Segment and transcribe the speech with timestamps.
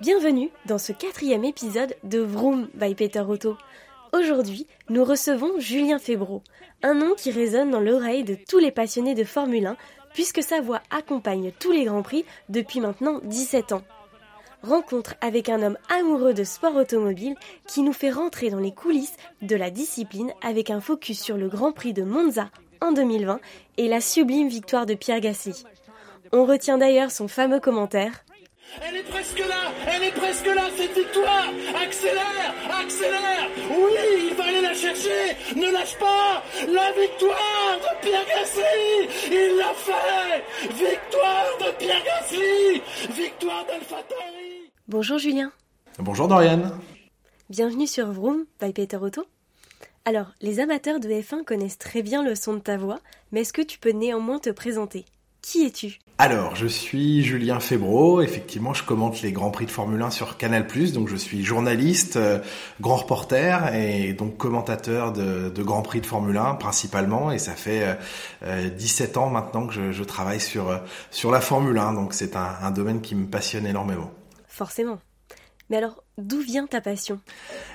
[0.00, 3.58] Bienvenue dans ce quatrième épisode de Vroom by Peter Otto.
[4.14, 6.42] Aujourd'hui, nous recevons Julien Febro,
[6.82, 9.76] un nom qui résonne dans l'oreille de tous les passionnés de Formule 1,
[10.14, 13.82] puisque sa voix accompagne tous les Grands Prix depuis maintenant 17 ans.
[14.62, 17.36] Rencontre avec un homme amoureux de sport automobile
[17.66, 21.48] qui nous fait rentrer dans les coulisses de la discipline avec un focus sur le
[21.48, 23.38] Grand Prix de Monza en 2020
[23.76, 25.62] et la sublime victoire de Pierre Gasly.
[26.32, 28.24] On retient d'ailleurs son fameux commentaire
[28.82, 31.48] elle est presque là, elle est presque là, cette victoire.
[31.82, 33.48] Accélère, accélère.
[33.70, 35.36] Oui, il va aller la chercher.
[35.56, 36.42] Ne lâche pas.
[36.66, 39.08] La victoire de Pierre Gasly.
[39.30, 40.68] Il l'a fait.
[40.68, 42.82] Victoire de Pierre Gasly.
[43.10, 45.52] Victoire d'AlphaTauri Bonjour Julien.
[45.98, 46.62] Bonjour Dorian.
[47.48, 49.24] Bienvenue sur Vroom by Peter Otto.
[50.04, 53.00] Alors, les amateurs de F1 connaissent très bien le son de ta voix,
[53.32, 55.04] mais est-ce que tu peux néanmoins te présenter?
[55.42, 55.98] Qui es-tu?
[56.18, 58.20] Alors, je suis Julien Febro.
[58.20, 60.66] Effectivement, je commente les Grands Prix de Formule 1 sur Canal+.
[60.92, 62.40] Donc, je suis journaliste, euh,
[62.80, 67.32] grand reporter et donc commentateur de, de Grands Prix de Formule 1 principalement.
[67.32, 67.96] Et ça fait
[68.42, 70.76] euh, 17 ans maintenant que je, je, travaille sur euh,
[71.10, 71.94] sur la Formule 1.
[71.94, 74.10] Donc, c'est un, un domaine qui me passionne énormément.
[74.46, 74.98] Forcément.
[75.70, 77.20] Mais alors, d'où vient ta passion?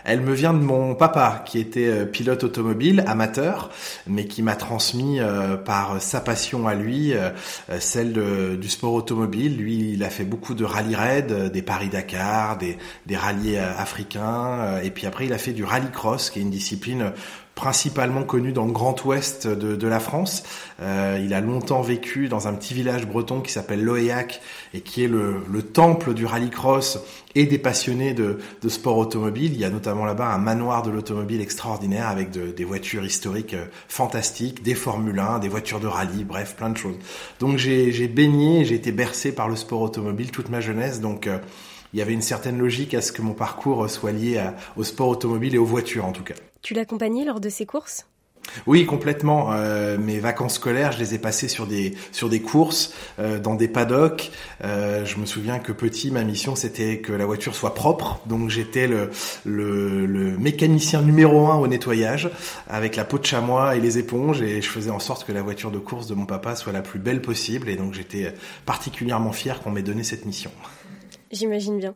[0.04, 3.72] Elle me vient de mon papa, qui était euh, pilote automobile, amateur,
[4.08, 7.32] mais qui m'a transmis euh, par sa passion à lui, euh,
[7.80, 8.14] celle
[8.60, 9.58] du sport automobile.
[9.58, 14.92] Lui, il a fait beaucoup de rallye raid, des Paris-Dakar, des, des rallyes africains, et
[14.92, 17.12] puis après, il a fait du rallycross, qui est une discipline
[17.56, 20.44] principalement connu dans le Grand Ouest de, la France.
[20.82, 24.42] Il a longtemps vécu dans un petit village breton qui s'appelle Loéac
[24.74, 27.00] et qui est le, le temple du rallycross
[27.34, 29.54] et des passionnés de, de, sport automobile.
[29.54, 33.54] Il y a notamment là-bas un manoir de l'automobile extraordinaire avec de, des voitures historiques
[33.54, 36.98] euh, fantastiques, des Formule 1, des voitures de rallye, bref, plein de choses.
[37.40, 41.02] Donc j'ai baigné, j'ai été bercé par le sport automobile toute ma jeunesse.
[41.02, 41.40] Donc euh,
[41.94, 44.44] il y avait une certaine logique à ce que mon parcours soit lié
[44.76, 46.36] au sport automobile et aux voitures en tout cas.
[46.62, 48.06] Tu l'accompagnais lors de ces courses?
[48.68, 49.54] Oui, complètement.
[49.54, 53.56] Euh, mes vacances scolaires, je les ai passées sur des sur des courses, euh, dans
[53.56, 54.32] des paddocks.
[54.64, 58.50] Euh, je me souviens que petit, ma mission c'était que la voiture soit propre, donc
[58.50, 59.10] j'étais le,
[59.44, 62.30] le, le mécanicien numéro un au nettoyage,
[62.70, 65.42] avec la peau de chamois et les éponges, et je faisais en sorte que la
[65.42, 67.70] voiture de course de mon papa soit la plus belle possible.
[67.70, 68.34] Et donc j'étais
[68.66, 70.52] particulièrement fier qu'on m'ait donné cette mission.
[71.32, 71.96] J'imagine bien.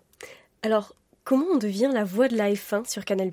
[0.63, 0.93] Alors,
[1.23, 3.31] comment on devient la voix de la F1 sur Canal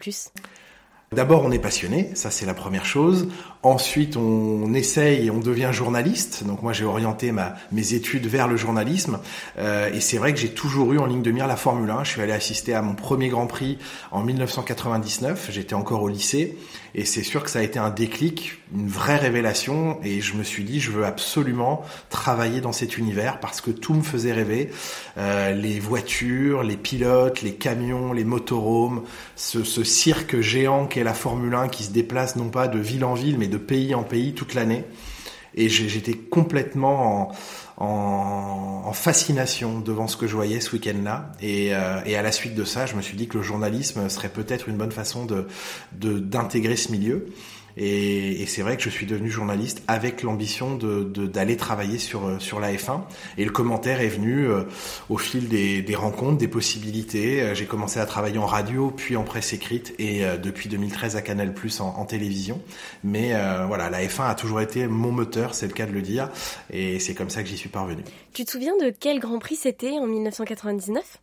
[1.12, 3.28] D'abord, on est passionné, ça c'est la première chose.
[3.62, 6.42] Ensuite, on essaye et on devient journaliste.
[6.44, 9.20] Donc moi, j'ai orienté ma, mes études vers le journalisme.
[9.58, 12.02] Euh, et c'est vrai que j'ai toujours eu en ligne de mire la Formule 1.
[12.02, 13.78] Je suis allé assister à mon premier Grand Prix
[14.10, 15.48] en 1999.
[15.52, 16.58] J'étais encore au lycée.
[16.94, 19.98] Et c'est sûr que ça a été un déclic, une vraie révélation.
[20.02, 23.94] Et je me suis dit, je veux absolument travailler dans cet univers parce que tout
[23.94, 24.70] me faisait rêver.
[25.18, 29.02] Euh, les voitures, les pilotes, les camions, les motorhomes,
[29.34, 33.14] ce, ce cirque géant la Formule 1 qui se déplace non pas de ville en
[33.14, 34.84] ville, mais de pays en pays toute l'année.
[35.54, 37.32] Et j'étais complètement
[37.78, 41.32] en, fascination devant ce que je voyais ce week-end-là.
[41.42, 44.28] Euh, et, à la suite de ça, je me suis dit que le journalisme serait
[44.28, 45.46] peut-être une bonne façon de
[45.92, 47.26] d'intégrer ce milieu.
[47.76, 52.26] Et, et c'est vrai que je suis devenu journaliste avec l'ambition de, d'aller travailler sur
[52.26, 53.02] euh, sur la F1.
[53.38, 54.62] Et le commentaire est venu euh,
[55.10, 57.42] au fil des, des, rencontres, des possibilités.
[57.42, 61.22] Euh, j'ai commencé à travailler en radio, puis en presse écrite, et depuis 2013 à
[61.22, 62.60] Canal+ en, en télévision.
[63.04, 63.32] Mais
[63.66, 66.30] voilà, la F1 a toujours été mon moteur, c'est le cas de le dire,
[66.70, 68.02] et c'est comme ça que j'y suis parvenu.
[68.32, 71.18] Tu te souviens de quel Grand Prix c'était en 1999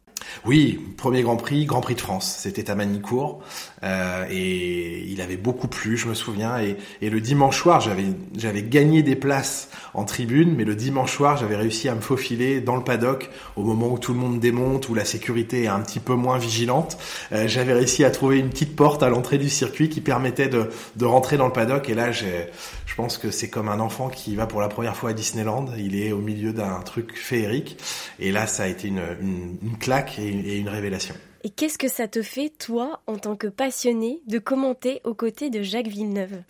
[0.45, 2.38] oui, premier Grand Prix, Grand Prix de France.
[2.39, 3.41] C'était à Manicourt
[3.84, 6.59] euh, et il avait beaucoup plu, je me souviens.
[6.59, 8.06] Et, et le dimanche soir, j'avais
[8.38, 12.62] j'avais gagné des places en tribune, mais le dimanche soir, j'avais réussi à me faufiler
[12.62, 15.81] dans le paddock au moment où tout le monde démonte, où la sécurité est un
[15.81, 16.97] petit peu moins vigilante.
[17.31, 20.69] Euh, j'avais réussi à trouver une petite porte à l'entrée du circuit qui permettait de,
[20.95, 21.89] de rentrer dans le paddock.
[21.89, 22.47] Et là, j'ai
[22.85, 25.66] je pense que c'est comme un enfant qui va pour la première fois à Disneyland.
[25.79, 27.78] Il est au milieu d'un truc féerique.
[28.19, 31.15] Et là, ça a été une, une, une claque et, et une révélation.
[31.44, 35.50] Et qu'est-ce que ça te fait, toi, en tant que passionné, de commenter aux côtés
[35.50, 36.42] de Jacques Villeneuve?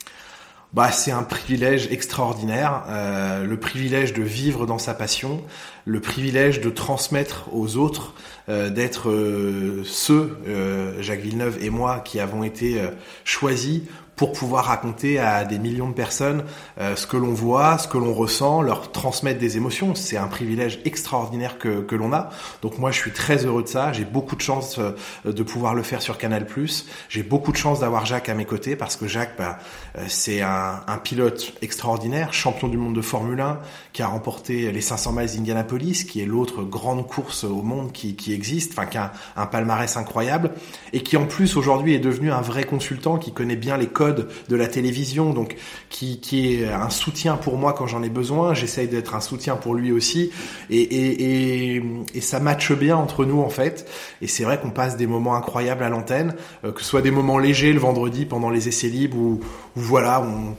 [0.73, 5.43] Bah, c'est un privilège extraordinaire, euh, le privilège de vivre dans sa passion,
[5.85, 8.13] le privilège de transmettre aux autres,
[8.49, 12.81] euh, d'être euh, ceux, euh, Jacques Villeneuve et moi, qui avons été
[13.23, 13.81] choisis
[14.15, 16.43] pour pouvoir raconter à des millions de personnes
[16.79, 19.95] euh, ce que l'on voit, ce que l'on ressent, leur transmettre des émotions.
[19.95, 22.29] C'est un privilège extraordinaire que, que l'on a.
[22.61, 23.91] Donc moi, je suis très heureux de ça.
[23.91, 24.93] J'ai beaucoup de chance euh,
[25.31, 26.45] de pouvoir le faire sur Canal+.
[27.09, 29.57] J'ai beaucoup de chance d'avoir Jacques à mes côtés parce que Jacques, bah,
[29.97, 33.59] euh, c'est un, un, pilote extraordinaire, champion du monde de Formule 1,
[33.93, 38.33] qui a remporté les 500 miles d'Indianapolis, qui est l'autre grande course au monde qui,
[38.33, 40.51] existe, enfin qui a un, palmarès incroyable,
[40.93, 44.29] et qui en plus aujourd'hui est devenu un vrai consultant qui connaît bien les codes
[44.49, 45.55] de la télévision, donc
[45.89, 48.53] qui, est un soutien pour moi quand j'en ai besoin.
[48.53, 50.31] J'essaye d'être un soutien pour lui aussi,
[50.69, 51.81] et,
[52.21, 53.89] ça matche bien entre nous en fait.
[54.21, 57.11] Et c'est vrai qu'on passe des moments incroyables à l'antenne, euh, que ce soit des
[57.11, 59.41] moments légers le vendredi pendant les essais libres, où
[59.75, 60.55] voilà, on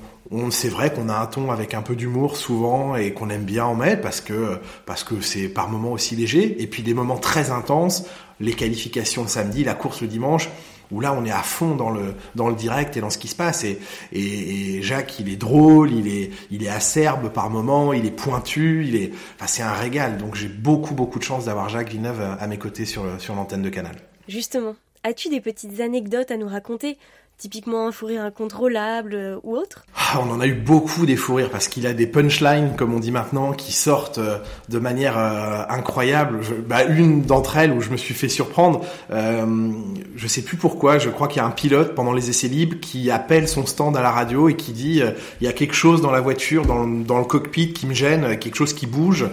[0.50, 3.64] c'est vrai qu'on a un ton avec un peu d'humour souvent et qu'on aime bien
[3.64, 7.18] en mettre parce que parce que c'est par moments aussi léger et puis des moments
[7.18, 8.04] très intenses
[8.40, 10.48] les qualifications de samedi la course le dimanche
[10.90, 13.28] où là on est à fond dans le dans le direct et dans ce qui
[13.28, 13.64] se passe.
[13.64, 13.78] Et,
[14.12, 18.10] et, et Jacques il est drôle il est il est acerbe par moments il est
[18.10, 20.18] pointu il est enfin c'est un régal.
[20.18, 23.62] Donc j'ai beaucoup beaucoup de chance d'avoir Jacques Villeneuve à mes côtés sur sur l'antenne
[23.62, 23.96] de Canal.
[24.28, 24.74] Justement
[25.04, 26.96] as-tu des petites anecdotes à nous raconter?
[27.36, 31.16] Typiquement un fou rire incontrôlable euh, ou autre ah, On en a eu beaucoup des
[31.16, 34.38] fous rires parce qu'il a des punchlines, comme on dit maintenant, qui sortent euh,
[34.68, 36.38] de manière euh, incroyable.
[36.42, 39.72] Je, bah, une d'entre elles où je me suis fait surprendre, euh,
[40.14, 42.76] je sais plus pourquoi, je crois qu'il y a un pilote pendant les essais libres
[42.80, 45.02] qui appelle son stand à la radio et qui dit
[45.40, 48.38] il y a quelque chose dans la voiture, dans, dans le cockpit qui me gêne,
[48.38, 49.26] quelque chose qui bouge.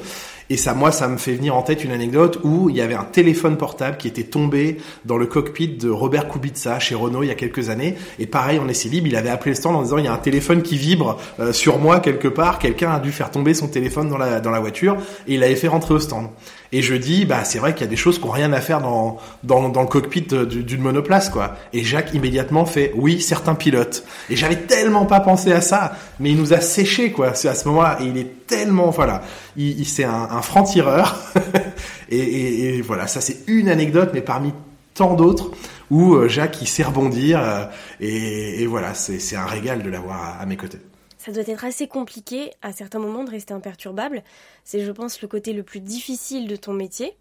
[0.51, 2.93] Et ça, moi, ça me fait venir en tête une anecdote où il y avait
[2.93, 7.27] un téléphone portable qui était tombé dans le cockpit de Robert Kubica chez Renault il
[7.27, 7.95] y a quelques années.
[8.19, 10.13] Et pareil, en essai libre, il avait appelé le stand en disant il y a
[10.13, 12.59] un téléphone qui vibre euh, sur moi quelque part.
[12.59, 15.55] Quelqu'un a dû faire tomber son téléphone dans la dans la voiture et il l'avait
[15.55, 16.27] fait rentrer au stand.
[16.73, 18.61] Et je dis, bah c'est vrai qu'il y a des choses qui n'ont rien à
[18.61, 21.55] faire dans, dans, dans le cockpit d'une monoplace, quoi.
[21.73, 24.05] Et Jacques immédiatement fait, oui, certains pilotes.
[24.29, 27.67] Et j'avais tellement pas pensé à ça, mais il nous a séché, quoi, à ce
[27.67, 27.97] moment-là.
[28.01, 29.21] Et il est tellement, voilà,
[29.57, 31.19] il, il c'est un, un franc-tireur.
[32.09, 34.53] et, et, et, voilà, ça c'est une anecdote, mais parmi
[34.93, 35.51] tant d'autres
[35.89, 37.41] où euh, Jacques il sait rebondir.
[37.41, 37.65] Euh,
[37.99, 40.79] et, et voilà, c'est un régal de l'avoir à mes côtés.
[41.21, 44.23] Ça doit être assez compliqué à certains moments de rester imperturbable.
[44.63, 47.15] C'est, je pense, le côté le plus difficile de ton métier.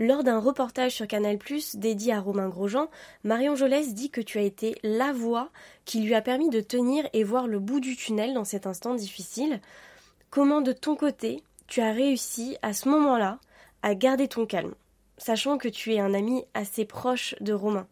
[0.00, 1.38] Lors d'un reportage sur Canal+,
[1.74, 2.88] dédié à Romain Grosjean,
[3.22, 5.50] Marion Jolès dit que tu as été la voix
[5.84, 8.96] qui lui a permis de tenir et voir le bout du tunnel dans cet instant
[8.96, 9.60] difficile.
[10.30, 13.38] Comment de ton côté, tu as réussi à ce moment-là
[13.84, 14.74] à garder ton calme,
[15.18, 17.86] sachant que tu es un ami assez proche de Romain?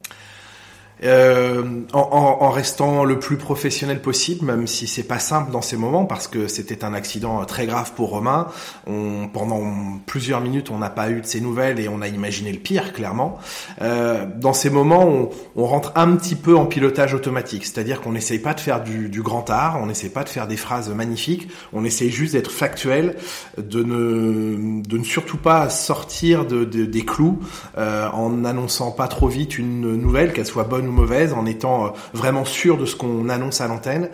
[1.05, 1.63] Euh,
[1.93, 5.77] en, en, en, restant le plus professionnel possible, même si c'est pas simple dans ces
[5.77, 8.49] moments, parce que c'était un accident très grave pour Romain.
[8.87, 9.63] On, pendant
[10.07, 12.93] plusieurs minutes, on n'a pas eu de ces nouvelles et on a imaginé le pire,
[12.93, 13.39] clairement.
[13.81, 18.13] Euh, dans ces moments, on, on, rentre un petit peu en pilotage automatique, c'est-à-dire qu'on
[18.13, 20.89] n'essaye pas de faire du, du grand art, on n'essaye pas de faire des phrases
[20.89, 23.17] magnifiques, on essaye juste d'être factuel,
[23.57, 27.39] de ne, de ne surtout pas sortir de, de des clous
[27.77, 31.89] euh, en annonçant pas trop vite une nouvelle, qu'elle soit bonne mauvaise, en étant euh,
[32.15, 34.11] vraiment sûr de ce qu'on annonce à l'antenne.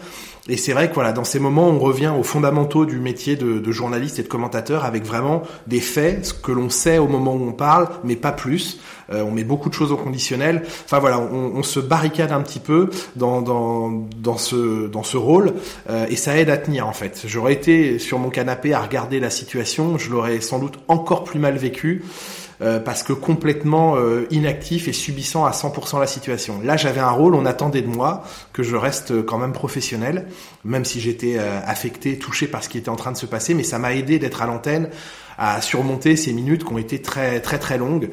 [0.47, 3.59] Et c'est vrai que voilà, dans ces moments, on revient aux fondamentaux du métier de,
[3.59, 7.35] de journaliste et de commentateur avec vraiment des faits, ce que l'on sait au moment
[7.35, 8.79] où on parle, mais pas plus.
[9.11, 10.63] Euh, on met beaucoup de choses au conditionnel.
[10.85, 15.17] Enfin voilà, on, on se barricade un petit peu dans, dans, dans, ce, dans ce
[15.17, 15.55] rôle
[15.89, 17.23] euh, et ça aide à tenir en fait.
[17.27, 21.39] J'aurais été sur mon canapé à regarder la situation, je l'aurais sans doute encore plus
[21.39, 22.05] mal vécu.
[22.63, 26.61] Euh, parce que complètement euh, inactif et subissant à 100% la situation.
[26.63, 28.23] Là, j'avais un rôle, on attendait de moi
[28.53, 30.29] que je reste quand même professionnel,
[30.65, 33.55] même si j'étais euh, affecté, touché par ce qui était en train de se passer,
[33.55, 34.89] mais ça m'a aidé d'être à l'antenne
[35.37, 38.09] à surmonter ces minutes qui ont été très très très longues.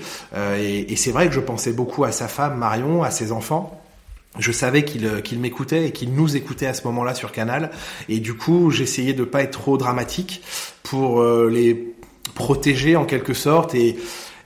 [0.57, 3.79] et, et c'est vrai que je pensais beaucoup à sa femme Marion, à ses enfants
[4.39, 7.69] je savais qu'il qu'il m'écoutait et qu'il nous écoutait à ce moment-là sur Canal.
[8.07, 10.41] Et du coup, j'essayais de pas être trop dramatique
[10.83, 11.93] pour les
[12.33, 13.97] protéger en quelque sorte et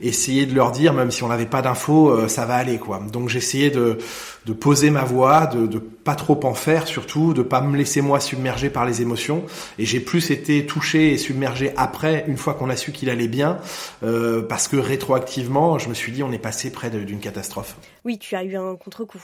[0.02, 3.02] essayer de leur dire, même si on n'avait pas d'infos, euh, ça va aller quoi.
[3.12, 3.98] Donc j'essayais de,
[4.46, 8.02] de poser ma voix, de, de pas trop en faire surtout, de pas me laisser
[8.02, 9.44] moi submerger par les émotions.
[9.80, 13.28] Et j'ai plus été touché et submergé après, une fois qu'on a su qu'il allait
[13.28, 13.58] bien,
[14.04, 17.76] euh, parce que rétroactivement, je me suis dit on est passé près d'une catastrophe.
[18.04, 19.22] Oui, tu as eu un contre-coup.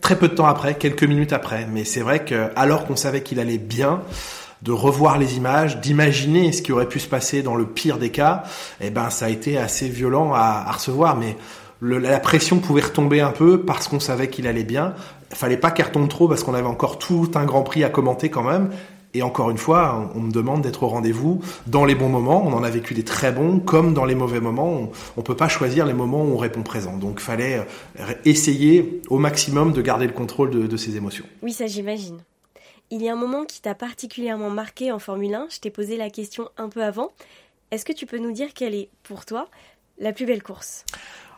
[0.00, 3.22] Très peu de temps après, quelques minutes après, mais c'est vrai que alors qu'on savait
[3.22, 4.02] qu'il allait bien
[4.62, 8.10] de revoir les images, d'imaginer ce qui aurait pu se passer dans le pire des
[8.10, 8.44] cas,
[8.80, 11.16] eh ben ça a été assez violent à, à recevoir.
[11.16, 11.36] Mais
[11.80, 14.94] le, la pression pouvait retomber un peu parce qu'on savait qu'il allait bien.
[15.30, 18.30] Fallait pas qu'elle retombe trop parce qu'on avait encore tout un Grand Prix à commenter
[18.30, 18.70] quand même.
[19.14, 22.44] Et encore une fois, on me demande d'être au rendez-vous dans les bons moments.
[22.44, 24.90] On en a vécu des très bons, comme dans les mauvais moments.
[25.16, 26.96] On, peut pas choisir les moments où on répond présent.
[26.96, 27.64] Donc, fallait
[28.00, 31.24] euh, essayer au maximum de garder le contrôle de, de ses émotions.
[31.42, 32.18] Oui, ça j'imagine.
[32.90, 35.48] Il y a un moment qui t'a particulièrement marqué en Formule 1.
[35.50, 37.10] Je t'ai posé la question un peu avant.
[37.70, 39.48] Est-ce que tu peux nous dire quelle est, pour toi,
[39.98, 40.84] la plus belle course?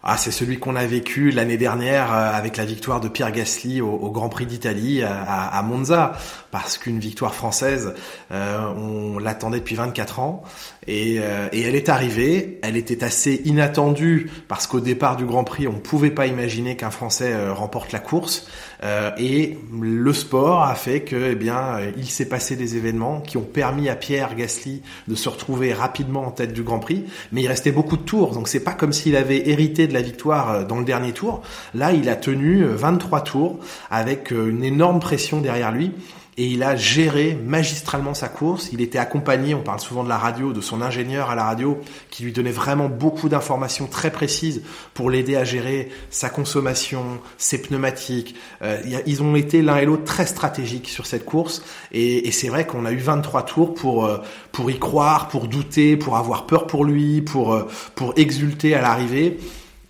[0.08, 3.80] Ah, c'est celui qu'on a vécu l'année dernière euh, avec la victoire de Pierre Gasly
[3.80, 6.12] au, Grand Prix d'Italie euh, à, Monza,
[6.52, 7.92] parce qu'une victoire française,
[8.30, 10.44] euh, on l'attendait depuis 24 ans,
[10.86, 12.60] et, et, elle est arrivée.
[12.62, 16.76] Elle était assez inattendue parce qu'au départ du Grand Prix, on ne pouvait pas imaginer
[16.76, 18.46] qu'un Français remporte la course,
[19.18, 23.42] et le sport a fait que, eh bien, il s'est passé des événements qui ont
[23.42, 27.48] permis à Pierre Gasly de se retrouver rapidement en tête du Grand Prix, mais il
[27.48, 30.64] restait beaucoup de tours, donc c'est pas comme s'il avait hérité de la victoire euh,
[30.64, 31.42] dans le dernier tour.
[31.74, 33.58] Là, il a tenu 23 euh, tours
[33.90, 35.92] avec euh, une énorme pression derrière lui
[36.36, 38.70] et il a géré magistralement sa course.
[38.72, 41.80] Il était accompagné, on parle souvent de la radio, de son ingénieur à la radio,
[42.10, 44.62] qui lui donnait vraiment beaucoup d'informations très précises
[44.94, 48.34] pour l'aider à gérer sa consommation, ses pneumatiques.
[49.06, 51.62] ils ont été l'un et l'autre très stratégiques sur cette course,
[51.92, 54.10] et, c'est vrai qu'on a eu 23 tours pour
[54.52, 59.38] pour y croire, pour douter, pour avoir peur pour lui, pour pour exulter à l'arrivée.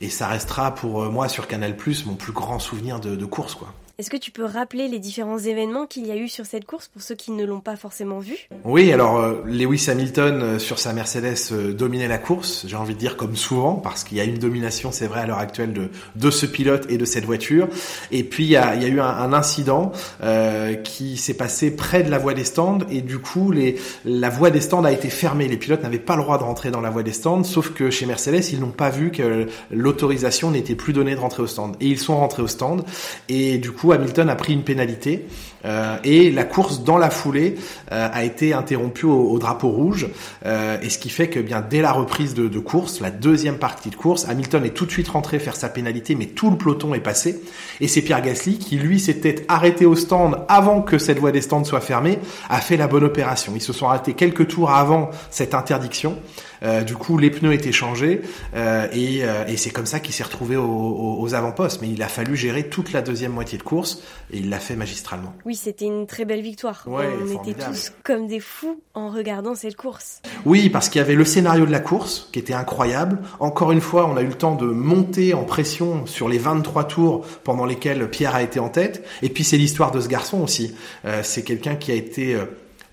[0.01, 3.25] Et ça restera pour euh, moi sur Canal Plus mon plus grand souvenir de, de
[3.25, 3.73] course, quoi.
[3.99, 6.87] Est-ce que tu peux rappeler les différents événements qu'il y a eu sur cette course
[6.89, 8.37] pour ceux qui ne l'ont pas forcément vu?
[8.63, 12.93] Oui, alors euh, Lewis Hamilton euh, sur sa Mercedes euh, dominait la course, j'ai envie
[12.93, 15.73] de dire comme souvent, parce qu'il y a une domination, c'est vrai, à l'heure actuelle
[15.73, 17.69] de, de ce pilote et de cette voiture.
[18.11, 21.75] Et puis il y a, y a eu un, un incident euh, qui s'est passé
[21.75, 24.93] près de la voie des stands et du coup les, la voie des stands a
[24.93, 25.49] été fermée.
[25.49, 27.89] Les pilotes n'avaient pas le droit de rentrer dans la voie des stands, sauf que
[27.89, 31.77] chez Mercedes, ils n'ont pas vu que l'autorisation n'était plus donnée de rentrer au stand.
[31.81, 32.85] Et ils sont rentrés au stand
[33.31, 35.27] et du coup Hamilton a pris une pénalité
[35.67, 37.57] euh, et la course dans la foulée
[37.93, 40.09] euh, a été interrompue au, drapeau rouge.
[40.45, 43.59] Euh, et ce qui fait que bien dès la reprise de, de, course, la deuxième
[43.59, 46.57] partie de course, Hamilton est tout de suite rentré faire sa pénalité, mais tout le
[46.57, 47.41] peloton est passé.
[47.81, 51.43] Et c'est Pierre Gasly qui lui s'était arrêté au stand avant que cette voie des
[51.43, 52.19] stands soit fermée,
[52.49, 53.53] a fait la bonne opération.
[53.55, 56.17] Ils se sont arrêtés quelques tours avant cette interdiction.
[56.63, 58.23] Euh, du coup, les pneus étaient changés
[58.55, 61.83] euh, et, euh, et c'est comme ça qu'il s'est retrouvé aux, aux avant-postes.
[61.83, 64.77] Mais il a fallu gérer toute la deuxième moitié de course et il l'a fait
[64.77, 65.35] magistralement.
[65.57, 66.85] C'était une très belle victoire.
[66.87, 70.23] On était tous comme des fous en regardant cette course.
[70.45, 73.19] Oui, parce qu'il y avait le scénario de la course qui était incroyable.
[73.41, 76.85] Encore une fois, on a eu le temps de monter en pression sur les 23
[76.85, 79.05] tours pendant lesquels Pierre a été en tête.
[79.23, 80.75] Et puis c'est l'histoire de ce garçon aussi.
[81.23, 82.37] c'est quelqu'un qui a été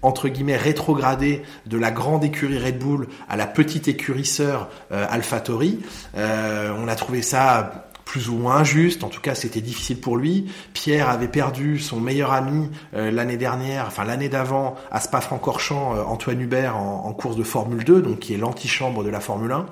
[0.03, 5.07] entre guillemets rétrogradé de la grande écurie Red Bull à la petite écurie sœur euh,
[5.09, 5.79] AlphaTauri.
[6.15, 10.17] Euh, on a trouvé ça plus ou moins injuste, en tout cas c'était difficile pour
[10.17, 10.51] lui.
[10.73, 16.41] Pierre avait perdu son meilleur ami euh, l'année dernière, enfin l'année d'avant à Spa-Francorchamps, Antoine
[16.41, 19.65] Hubert en, en, course de Formule 2, donc qui est l'antichambre de la Formule 1.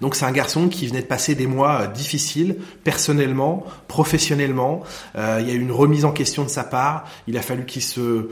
[0.00, 4.82] Donc c'est un garçon qui venait de passer des mois euh, difficiles, personnellement, professionnellement.
[5.16, 7.04] Euh, il y a eu une remise en question de sa part.
[7.26, 8.28] Il a fallu qu'il se euh,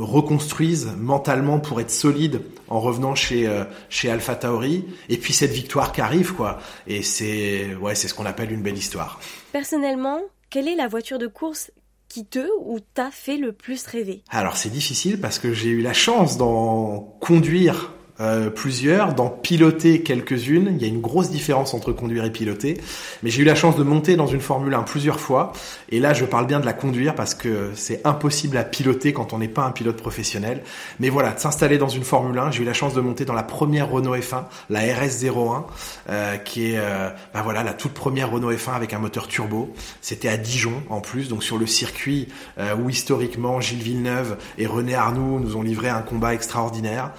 [0.00, 3.48] reconstruise mentalement pour être solide en revenant chez
[3.88, 4.84] chez Alpha Tauri.
[5.08, 6.58] Et puis cette victoire qui arrive, quoi.
[6.86, 9.20] Et c'est ouais, c'est ce qu'on appelle une belle histoire.
[9.52, 11.70] Personnellement, quelle est la voiture de course
[12.08, 14.22] qui te ou t'a fait le plus rêver?
[14.30, 20.02] Alors c'est difficile parce que j'ai eu la chance d'en conduire euh, plusieurs, d'en piloter
[20.02, 20.72] quelques-unes.
[20.76, 22.80] Il y a une grosse différence entre conduire et piloter.
[23.22, 25.52] Mais j'ai eu la chance de monter dans une Formule 1 plusieurs fois.
[25.90, 29.32] Et là, je parle bien de la conduire parce que c'est impossible à piloter quand
[29.32, 30.62] on n'est pas un pilote professionnel.
[31.00, 33.34] Mais voilà, de s'installer dans une Formule 1, j'ai eu la chance de monter dans
[33.34, 35.64] la première Renault F1, la RS01,
[36.08, 39.74] euh, qui est euh, bah voilà la toute première Renault F1 avec un moteur turbo.
[40.00, 44.66] C'était à Dijon en plus, donc sur le circuit euh, où historiquement Gilles Villeneuve et
[44.66, 47.12] René Arnoux nous ont livré un combat extraordinaire.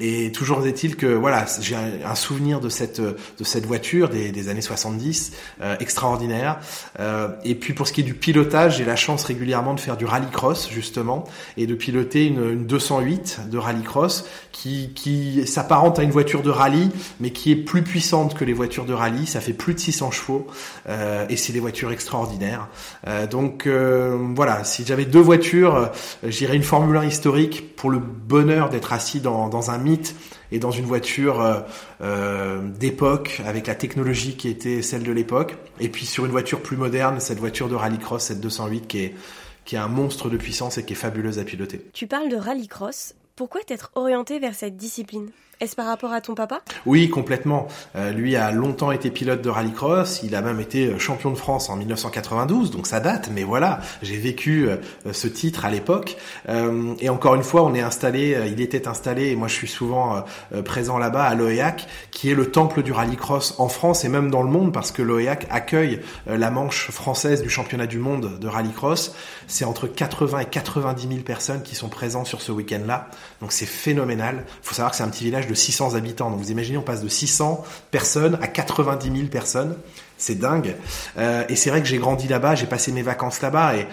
[0.00, 4.60] Et toujours est-il que voilà, j'ai un, souvenir de cette de cette voiture des, années
[4.60, 6.58] 70 euh, extraordinaire.
[7.00, 9.96] Euh, et puis pour ce qui est du pilotage, j'ai la chance régulièrement de faire
[9.96, 11.24] du rallycross justement
[11.56, 16.50] et de piloter une, une 208 de rallycross qui qui s'apparente à une voiture de
[16.50, 19.26] rallye, mais qui est plus puissante que les voitures de rallye.
[19.26, 20.46] Ça fait plus de 600 chevaux
[20.88, 22.68] euh, et c'est des voitures extraordinaires.
[23.06, 25.90] Euh, donc euh, voilà, si j'avais deux voitures,
[26.26, 30.14] j'irais une Formule 1 historique pour le bonheur d'être assis dans dans un mythe
[30.50, 31.60] et dans une voiture euh,
[32.00, 35.56] euh, d'époque avec la technologie qui était celle de l'époque.
[35.80, 39.14] Et puis sur une voiture plus moderne, cette voiture de rallycross, cette 208 qui est
[39.64, 41.86] qui est un monstre de puissance et qui est fabuleuse à piloter.
[41.92, 43.14] Tu parles de rallycross.
[43.36, 45.30] Pourquoi t'être orienté vers cette discipline?
[45.60, 46.60] Est-ce par rapport à ton papa?
[46.86, 47.68] Oui, complètement.
[47.94, 50.20] Euh, lui a longtemps été pilote de rallycross.
[50.24, 53.30] Il a même été euh, champion de France en 1992, donc ça date.
[53.32, 54.76] Mais voilà, j'ai vécu euh,
[55.12, 56.16] ce titre à l'époque.
[57.00, 58.36] et encore une fois, on est installé.
[58.50, 60.24] il était installé, et moi je suis souvent
[60.64, 64.42] présent là-bas à l'OEAC, qui est le temple du rallycross en France et même dans
[64.42, 69.14] le monde, parce que l'OEAC accueille la manche française du championnat du monde de rallycross.
[69.46, 73.08] C'est entre 80 et 90 000 personnes qui sont présentes sur ce week-end-là.
[73.40, 74.44] Donc c'est phénoménal.
[74.62, 76.30] Faut savoir que c'est un petit village 600 habitants.
[76.30, 79.76] Donc vous imaginez, on passe de 600 personnes à 90 000 personnes.
[80.18, 80.76] C'est dingue.
[81.18, 83.86] Euh, et c'est vrai que j'ai grandi là-bas, j'ai passé mes vacances là-bas et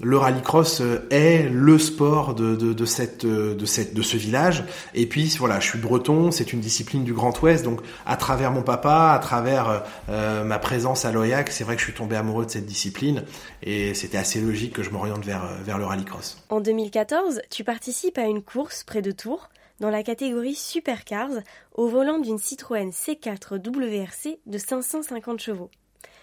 [0.00, 4.64] le rallycross euh, est le sport de, de, cette, de, cette, de ce village.
[4.94, 8.50] Et puis voilà, je suis breton, c'est une discipline du Grand Ouest, donc à travers
[8.50, 12.16] mon papa, à travers euh, ma présence à l'OIAC, c'est vrai que je suis tombé
[12.16, 13.22] amoureux de cette discipline
[13.62, 16.38] et c'était assez logique que je m'oriente vers, vers le rallycross.
[16.48, 19.48] En 2014, tu participes à une course près de Tours
[19.82, 21.42] dans la catégorie Supercars
[21.74, 25.72] au volant d'une Citroën C4 WRC de 550 chevaux.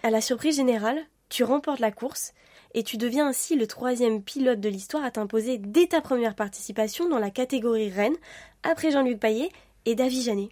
[0.02, 0.98] À la surprise générale,
[1.28, 2.32] tu remportes la course
[2.72, 7.06] et tu deviens ainsi le troisième pilote de l'histoire à t'imposer dès ta première participation
[7.10, 8.16] dans la catégorie Rennes,
[8.62, 9.50] après Jean-Luc Paillet
[9.84, 10.48] et David Janet.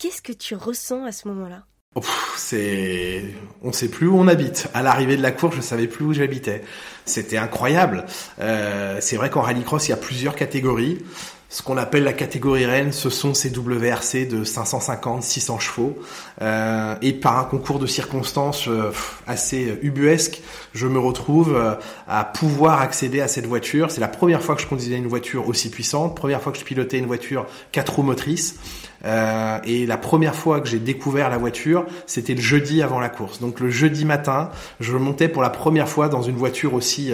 [0.00, 1.66] Qu'est-ce que tu ressens à ce moment-là?
[2.36, 3.22] C'est,
[3.62, 4.68] on sait plus où on habite.
[4.74, 6.64] À l'arrivée de la course, je savais plus où j'habitais.
[7.04, 8.06] C'était incroyable.
[8.40, 10.98] Euh, c'est vrai qu'en rallycross, il y a plusieurs catégories
[11.48, 15.96] ce qu'on appelle la catégorie reine, ce sont ces WRC de 550, 600 chevaux.
[16.42, 18.90] Euh, et par un concours de circonstances euh,
[19.26, 21.74] assez ubuesque, je me retrouve euh,
[22.08, 23.90] à pouvoir accéder à cette voiture.
[23.90, 26.64] C'est la première fois que je conduisais une voiture aussi puissante, première fois que je
[26.64, 28.56] pilotais une voiture quatre roues motrices.
[29.64, 33.38] Et la première fois que j'ai découvert la voiture, c'était le jeudi avant la course.
[33.38, 34.48] Donc le jeudi matin,
[34.80, 37.12] je montais pour la première fois dans une voiture aussi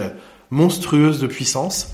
[0.52, 1.92] monstrueuse de puissance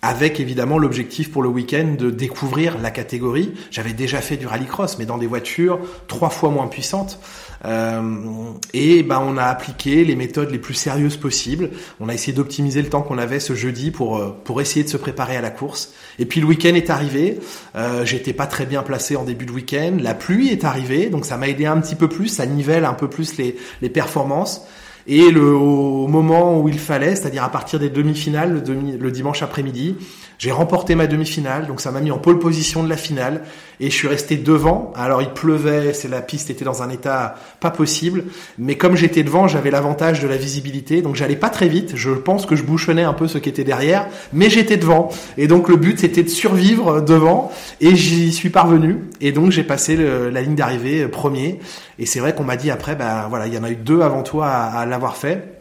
[0.00, 3.52] avec évidemment l'objectif pour le week-end de découvrir la catégorie.
[3.70, 7.18] J'avais déjà fait du rallycross, mais dans des voitures trois fois moins puissantes.
[7.64, 11.70] Euh, et ben on a appliqué les méthodes les plus sérieuses possibles.
[11.98, 14.88] On a essayé d'optimiser le temps qu'on avait ce jeudi pour euh, pour essayer de
[14.88, 15.92] se préparer à la course.
[16.20, 17.40] Et puis le week-end est arrivé.
[17.74, 19.96] Euh, J'étais pas très bien placé en début de week-end.
[20.00, 22.28] La pluie est arrivée, donc ça m'a aidé un petit peu plus.
[22.28, 24.62] Ça nivelle un peu plus les les performances.
[25.10, 29.42] Et le, au moment où il fallait, c'est-à-dire à partir des demi-finales, le, le dimanche
[29.42, 29.96] après-midi,
[30.38, 33.42] j'ai remporté ma demi-finale, donc ça m'a mis en pole position de la finale
[33.80, 34.92] et je suis resté devant.
[34.94, 38.24] Alors il pleuvait, c'est la piste était dans un état pas possible,
[38.56, 41.96] mais comme j'étais devant, j'avais l'avantage de la visibilité, donc j'allais pas très vite.
[41.96, 45.48] Je pense que je bouchonnais un peu ce qui était derrière, mais j'étais devant et
[45.48, 49.96] donc le but c'était de survivre devant et j'y suis parvenu et donc j'ai passé
[49.96, 51.58] la ligne d'arrivée premier.
[51.98, 54.02] Et c'est vrai qu'on m'a dit après, ben voilà, il y en a eu deux
[54.02, 55.58] avant toi à l'avoir fait.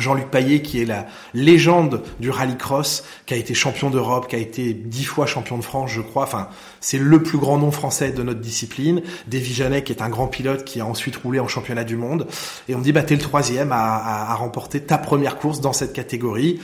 [0.00, 4.38] Jean-Luc Paillet, qui est la légende du rallycross, qui a été champion d'Europe, qui a
[4.38, 6.24] été dix fois champion de France, je crois.
[6.24, 6.48] Enfin,
[6.80, 9.02] c'est le plus grand nom français de notre discipline.
[9.26, 12.26] Davy Janet, qui est un grand pilote, qui a ensuite roulé en championnat du monde.
[12.68, 15.92] Et on me dit, bah, t'es le troisième à, remporter ta première course dans cette
[15.92, 16.60] catégorie.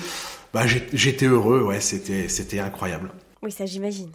[0.52, 0.62] Bah,
[0.92, 3.12] j'étais heureux, ouais, c'était, c'était incroyable.
[3.42, 4.10] Oui, ça j'imagine.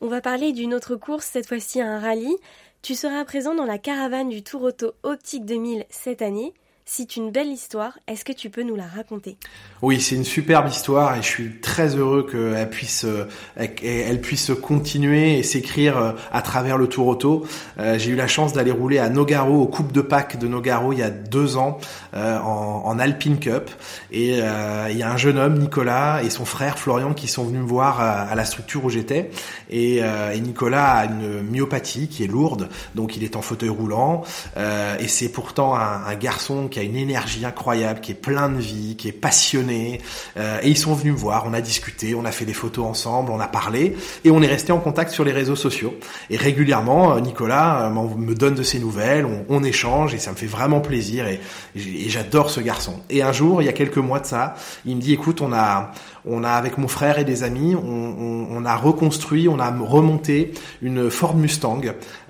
[0.00, 2.36] On va parler d'une autre course, cette fois-ci un rallye.
[2.82, 6.54] Tu seras présent dans la caravane du Tour Auto Optique 2000 cette année.
[6.90, 9.36] C'est une belle histoire, est-ce que tu peux nous la raconter?
[9.82, 15.38] Oui, c'est une superbe histoire et je suis très heureux qu'elle puisse, euh, puisse continuer
[15.38, 17.46] et s'écrire euh, à travers le Tour Auto.
[17.78, 20.94] Euh, j'ai eu la chance d'aller rouler à Nogaro, au Coupe de Pâques de Nogaro
[20.94, 21.78] il y a deux ans
[22.14, 23.70] en, Alpine Cup.
[24.10, 27.60] Et il y a un jeune homme, Nicolas, et son frère Florian qui sont venus
[27.60, 29.30] me voir à, la structure où j'étais.
[29.68, 30.00] Et,
[30.40, 34.24] Nicolas a une myopathie qui est lourde, donc il est en fauteuil roulant.
[34.56, 38.48] Et c'est pourtant un, un garçon qui qui a une énergie incroyable, qui est plein
[38.48, 40.00] de vie, qui est passionné.
[40.36, 42.86] Euh, et ils sont venus me voir, on a discuté, on a fait des photos
[42.86, 45.94] ensemble, on a parlé, et on est resté en contact sur les réseaux sociaux.
[46.30, 50.36] Et régulièrement, euh, Nicolas euh, me donne de ses nouvelles, on, échange, et ça me
[50.36, 51.40] fait vraiment plaisir, et,
[51.74, 52.94] et j'adore ce garçon.
[53.10, 54.54] Et un jour, il y a quelques mois de ça,
[54.86, 55.90] il me dit, écoute, on a,
[56.28, 61.10] on a avec mon frère et des amis, on, a reconstruit, on a remonté une
[61.10, 61.80] Ford Mustang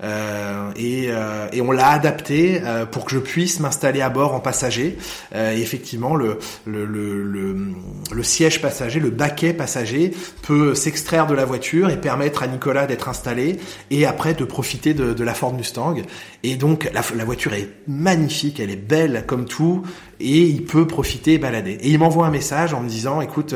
[0.03, 4.39] euh, euh, et, on l'a adapté euh, pour que je puisse m'installer à bord en
[4.39, 4.97] passager.
[5.33, 11.99] et effectivement, le, le, siège passager, le baquet passager peut s'extraire de la voiture et
[11.99, 13.59] permettre à Nicolas d'être installé
[13.89, 15.95] et après de profiter de, la Ford Mustang.
[16.43, 19.83] Et donc la, la voiture est magnifique, elle est belle comme tout
[20.19, 21.77] et il peut profiter et balader.
[21.81, 23.53] Et il m'envoie un message en me disant, écoute,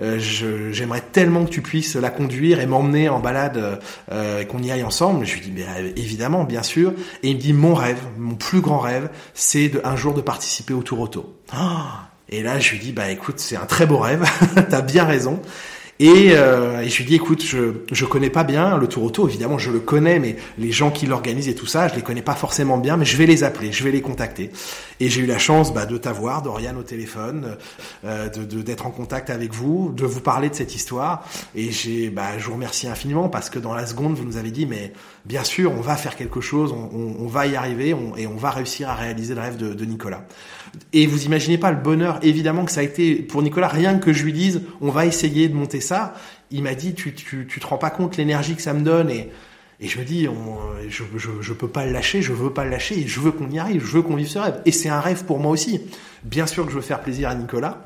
[0.00, 0.18] euh,
[0.72, 4.82] j'aimerais tellement que tu puisses la conduire et m'emmener en balade euh, qu'on y aille
[4.82, 5.26] ensemble.
[5.26, 6.92] Je lui dis, euh, évidemment, bien sûr.
[7.22, 10.22] Et il me dit, mon rêve, mon plus grand rêve, c'est de, un jour de
[10.22, 11.36] participer au Tour Auto.
[12.28, 14.24] et là, je lui dis, bah écoute, c'est un très beau rêve,
[14.70, 15.40] t'as bien raison.
[15.98, 19.56] Et, euh, je lui dis écoute, je je connais pas bien le Tour Auto, évidemment
[19.56, 22.34] je le connais, mais les gens qui l'organisent et tout ça, je les connais pas
[22.34, 24.50] forcément bien, mais je vais les appeler, je vais les contacter.
[25.00, 27.56] Et j'ai eu la chance bah, de t'avoir, Dorian au téléphone,
[28.04, 31.26] euh, de d'être en contact avec vous, de vous parler de cette histoire.
[31.54, 34.50] Et j'ai, bah, je vous remercie infiniment parce que dans la seconde vous nous avez
[34.50, 34.92] dit mais
[35.24, 38.26] bien sûr on va faire quelque chose, on, on, on va y arriver on, et
[38.26, 40.26] on va réussir à réaliser le rêve de, de Nicolas.
[40.92, 44.12] Et vous imaginez pas le bonheur évidemment que ça a été pour Nicolas, rien que
[44.12, 46.14] je lui dise on va essayer de monter ça,
[46.50, 49.10] il m'a dit tu, tu, tu te rends pas compte l'énergie que ça me donne
[49.10, 49.30] et
[49.78, 50.26] et je me dis,
[50.88, 53.30] je, je, je peux pas le lâcher, je veux pas le lâcher, et je veux
[53.30, 54.62] qu'on y arrive, je veux qu'on vive ce rêve.
[54.64, 55.82] Et c'est un rêve pour moi aussi.
[56.24, 57.82] Bien sûr que je veux faire plaisir à Nicolas,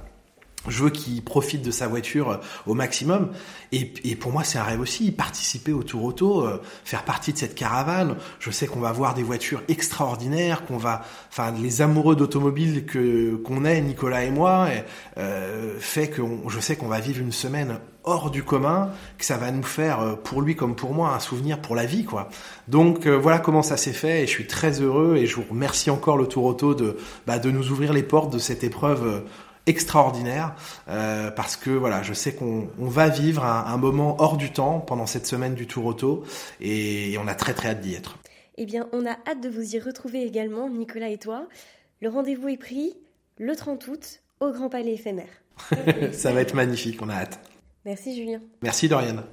[0.69, 3.31] je veux qu'il profite de sa voiture euh, au maximum.
[3.73, 7.33] Et, et pour moi, c'est un rêve aussi, participer au Tour Auto, euh, faire partie
[7.33, 8.17] de cette caravane.
[8.41, 13.37] Je sais qu'on va voir des voitures extraordinaires, qu'on va, enfin, les amoureux d'automobile que
[13.37, 14.85] qu'on est, Nicolas et moi, et,
[15.19, 19.37] euh, fait que je sais qu'on va vivre une semaine hors du commun, que ça
[19.37, 22.29] va nous faire, euh, pour lui comme pour moi, un souvenir pour la vie, quoi.
[22.69, 25.45] Donc euh, voilà comment ça s'est fait, et je suis très heureux, et je vous
[25.49, 26.97] remercie encore le Tour Auto de,
[27.27, 29.23] bah, de nous ouvrir les portes de cette épreuve
[29.67, 30.55] extraordinaire
[30.89, 34.51] euh, parce que voilà, je sais qu'on on va vivre un, un, moment hors du
[34.51, 36.25] temps pendant cette semaine du Tour Auto
[36.61, 38.19] et, et on a très très hâte d'y être.
[38.57, 41.47] Eh bien, on a hâte de vous y retrouver également, Nicolas et toi.
[42.01, 42.95] Le rendez-vous est pris
[43.39, 45.29] le 30 août au Grand Palais éphémère.
[46.13, 47.41] Ça va être magnifique, on a hâte.
[47.85, 48.41] Merci Julien.
[48.63, 49.25] Merci Dorian.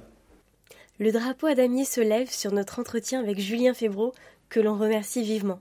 [0.98, 4.14] Le drapeau à damier se lève sur notre entretien avec Julien Febro,
[4.48, 5.60] que l'on remercie vivement.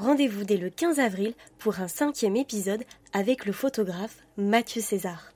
[0.00, 5.34] Rendez-vous dès le 15 avril pour un cinquième épisode avec le photographe Mathieu César.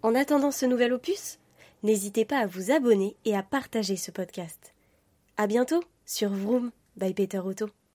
[0.00, 1.38] En attendant ce nouvel opus,
[1.82, 4.72] n'hésitez pas à vous abonner et à partager ce podcast.
[5.36, 7.68] À bientôt sur Vroom by Peter Auto.